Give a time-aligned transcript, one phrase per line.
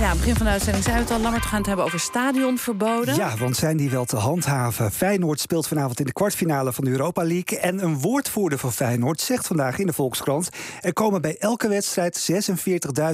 [0.00, 1.20] Ja, begin van de uitzending we het al.
[1.20, 3.14] Lammert, we gaan het hebben over stadionverboden.
[3.14, 4.92] Ja, want zijn die wel te handhaven?
[4.92, 7.58] Feyenoord speelt vanavond in de kwartfinale van de Europa League.
[7.58, 10.48] En een woordvoerder van Feyenoord zegt vandaag in de Volkskrant...
[10.80, 12.30] er komen bij elke wedstrijd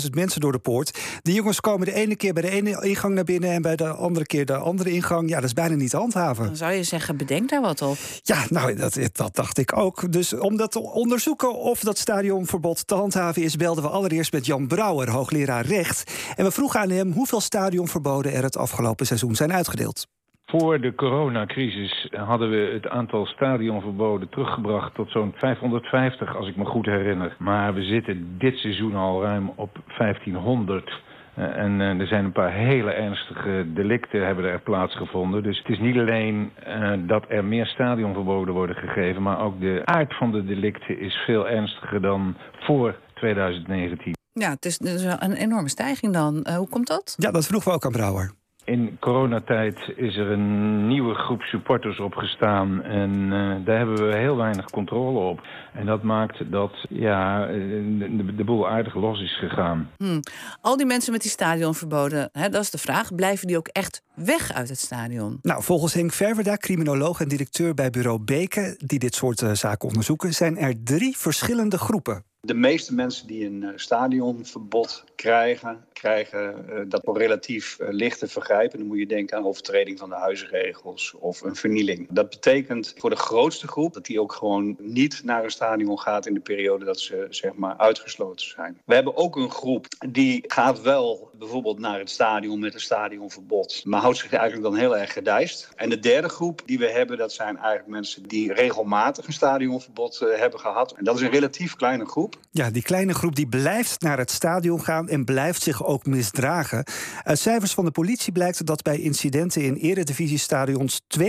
[0.05, 0.99] 46.000 mensen door de poort.
[1.23, 3.51] Die jongens komen de ene keer bij de ene ingang naar binnen...
[3.51, 5.29] en bij de andere keer de andere ingang.
[5.29, 6.45] Ja, dat is bijna niet te handhaven.
[6.45, 7.97] Dan zou je zeggen, bedenk daar wat op.
[8.23, 10.13] Ja, nou, dat, dat dacht ik ook.
[10.13, 13.57] Dus om dat te onderzoeken of dat stadionverbod te handhaven is...
[13.57, 16.13] belden we allereerst met Jan Brouwer, hoogleraar recht.
[16.37, 20.07] En we vroegen aan hem hoeveel stadionverboden er het afgelopen seizoen zijn uitgedeeld.
[20.47, 26.65] Voor de coronacrisis hadden we het aantal stadionverboden teruggebracht tot zo'n 550, als ik me
[26.65, 27.37] goed herinner.
[27.39, 30.91] Maar we zitten dit seizoen al ruim op 1500.
[31.39, 35.43] Uh, en uh, er zijn een paar hele ernstige delicten hebben er plaatsgevonden.
[35.43, 39.23] Dus het is niet alleen uh, dat er meer stadionverboden worden gegeven...
[39.23, 44.21] maar ook de aard van de delicten is veel ernstiger dan voor 2019.
[44.33, 46.47] Ja, het is dus een enorme stijging dan.
[46.49, 47.15] Uh, hoe komt dat?
[47.17, 48.33] Ja, dat vroegen we ook aan Brouwer.
[48.65, 54.37] In coronatijd is er een nieuwe groep supporters opgestaan en uh, daar hebben we heel
[54.37, 55.41] weinig controle op.
[55.73, 59.91] En dat maakt dat ja, de, de boel aardig los is gegaan.
[59.97, 60.21] Hmm.
[60.61, 64.03] Al die mensen met die stadionverboden, hè, dat is de vraag, blijven die ook echt
[64.15, 65.39] weg uit het stadion?
[65.43, 69.89] Nou, volgens Henk Verwerda, criminoloog en directeur bij bureau Beke, die dit soort uh, zaken
[69.89, 72.25] onderzoeken, zijn er drie verschillende groepen.
[72.47, 78.79] De meeste mensen die een stadionverbod krijgen, krijgen uh, dat voor relatief uh, lichte vergrijpen.
[78.79, 82.07] Dan moet je denken aan overtreding van de huisregels of een vernieling.
[82.11, 86.27] Dat betekent voor de grootste groep dat die ook gewoon niet naar een stadion gaat
[86.27, 88.81] in de periode dat ze zeg maar uitgesloten zijn.
[88.85, 93.83] We hebben ook een groep die gaat wel bijvoorbeeld naar het stadion met een stadionverbod,
[93.85, 95.69] maar houdt zich eigenlijk dan heel erg gedijst.
[95.77, 100.21] En de derde groep die we hebben, dat zijn eigenlijk mensen die regelmatig een stadionverbod
[100.23, 100.93] uh, hebben gehad.
[100.93, 102.37] En dat is een relatief kleine groep.
[102.51, 106.85] Ja, die kleine groep die blijft naar het stadion gaan en blijft zich ook misdragen.
[107.23, 111.27] Uit cijfers van de politie blijkt dat bij incidenten in eredivisiestadions 2%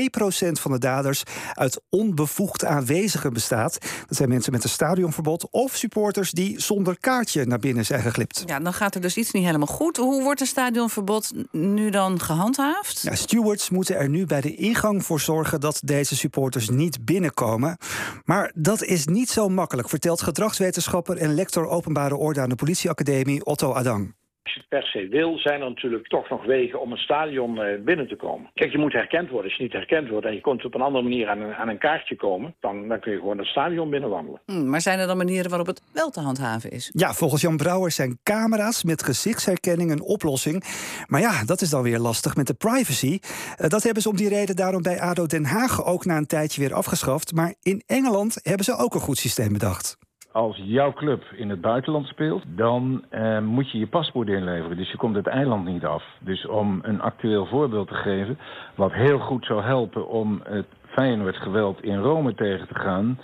[0.52, 1.24] van de daders
[1.54, 3.78] uit onbevoegd aanwezigen bestaat.
[4.08, 8.44] Dat zijn mensen met een stadionverbod of supporters die zonder kaartje naar binnen zijn geglipt.
[8.46, 10.02] Ja, dan gaat er dus iets niet helemaal goed.
[10.04, 13.02] Hoe wordt een stadionverbod nu dan gehandhaafd?
[13.02, 17.78] Ja, stewards moeten er nu bij de ingang voor zorgen dat deze supporters niet binnenkomen.
[18.26, 23.46] Maar dat is niet zo makkelijk, vertelt gedragswetenschapper en lector openbare orde aan de politieacademie
[23.46, 24.14] Otto Adang.
[24.54, 27.60] Als je het per se wil, zijn er natuurlijk toch nog wegen om een stadion
[27.60, 28.50] uh, binnen te komen.
[28.54, 29.50] Kijk, je moet herkend worden.
[29.50, 31.68] Als je niet herkend wordt en je kunt op een andere manier aan een, aan
[31.68, 34.42] een kaartje komen, dan, dan kun je gewoon het stadion binnenwandelen.
[34.46, 36.92] Hmm, maar zijn er dan manieren waarop het wel te handhaven is?
[36.94, 40.64] Ja, volgens Jan Brouwer zijn camera's met gezichtsherkenning een oplossing.
[41.08, 43.20] Maar ja, dat is dan weer lastig met de privacy.
[43.22, 46.28] Uh, dat hebben ze om die reden daarom bij ADO Den Haag ook na een
[46.28, 47.34] tijdje weer afgeschaft.
[47.34, 49.98] Maar in Engeland hebben ze ook een goed systeem bedacht
[50.34, 54.78] als jouw club in het buitenland speelt, dan uh, moet je je paspoort inleveren.
[54.78, 56.04] Dus je komt het eiland niet af.
[56.20, 58.40] Dus om een actueel voorbeeld te geven,
[58.76, 63.20] wat heel goed zou helpen om het Feyenoord-geweld in Rome tegen te gaan,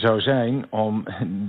[0.00, 1.04] zou zijn om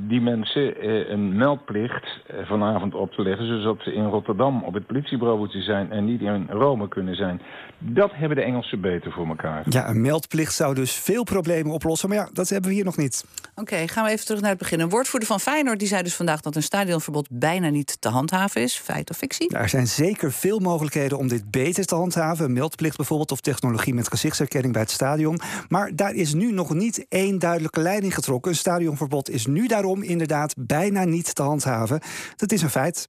[0.08, 3.46] die mensen uh, een meldplicht uh, vanavond op te leggen...
[3.46, 5.92] zodat ze in Rotterdam op het politiebureau moeten zijn...
[5.92, 7.42] en niet in Rome kunnen zijn.
[7.78, 9.64] Dat hebben de Engelsen beter voor elkaar.
[9.70, 12.10] Ja, een meldplicht zou dus veel problemen oplossen.
[12.10, 13.26] Maar ja, dat hebben we hier nog niet.
[13.52, 14.80] Oké, okay, gaan we even terug naar het begin.
[14.80, 16.42] Een woordvoerder van Feyenoord die zei dus vandaag...
[16.42, 18.78] dat een stadionverbod bijna niet te handhaven is.
[18.78, 19.58] Feit of fictie?
[19.58, 22.46] Er zijn zeker veel mogelijkheden om dit beter te handhaven.
[22.46, 25.40] Een meldplicht bijvoorbeeld of technologie met gezichtsherkenning bij het stadion.
[25.70, 28.41] Maar daar is nu nog niet één duidelijke leiding getrokken.
[28.46, 32.02] Een stadionverbod is nu daarom inderdaad bijna niet te handhaven.
[32.36, 33.00] Dat is een feit.